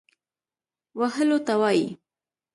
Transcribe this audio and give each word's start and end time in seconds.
وهلو 0.99 1.37
ته 1.45 1.53
وايي. 1.61 1.87